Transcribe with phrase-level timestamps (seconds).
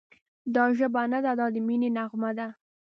[0.55, 2.47] دا ژبه نه ده، دا د مینې نغمه ده»